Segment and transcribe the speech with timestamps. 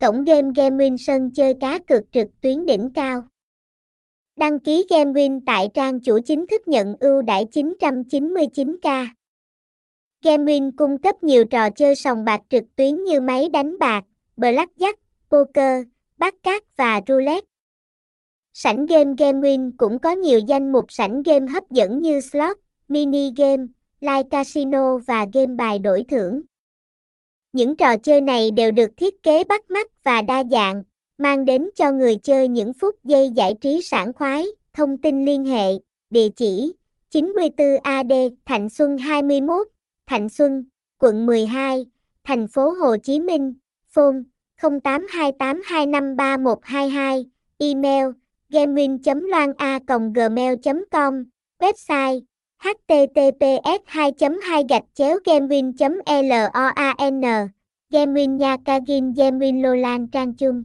[0.00, 3.22] Cổng game GameWin sân chơi cá cược trực tuyến đỉnh cao.
[4.36, 9.06] Đăng ký GameWin tại trang chủ chính thức nhận ưu đãi 999k.
[10.22, 14.04] GameWin cung cấp nhiều trò chơi sòng bạc trực tuyến như máy đánh bạc,
[14.36, 14.94] blackjack,
[15.30, 15.86] poker,
[16.18, 17.46] bắt cát và roulette.
[18.52, 22.56] Sảnh game GameWin cũng có nhiều danh mục sảnh game hấp dẫn như slot,
[22.88, 23.66] mini game,
[24.00, 26.42] live casino và game bài đổi thưởng.
[27.56, 30.82] Những trò chơi này đều được thiết kế bắt mắt và đa dạng,
[31.18, 34.46] mang đến cho người chơi những phút giây giải trí sảng khoái.
[34.72, 35.72] Thông tin liên hệ,
[36.10, 36.72] địa chỉ
[37.12, 39.68] 94AD Thạnh Xuân 21,
[40.06, 40.64] Thạnh Xuân,
[40.98, 41.86] quận 12,
[42.24, 43.54] thành phố Hồ Chí Minh,
[43.88, 44.16] phone
[44.60, 47.24] 0828253122,
[47.58, 48.06] email
[48.50, 51.24] gamewin.loana.gmail.com,
[51.60, 52.20] website
[52.62, 54.10] https 2
[54.40, 55.72] 2 gạch chéo gamewin
[56.28, 57.48] loan
[57.90, 60.64] gamewin nha kagin gamewin lolan trang chung.